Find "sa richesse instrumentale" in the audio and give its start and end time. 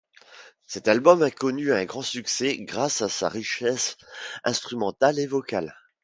3.07-5.19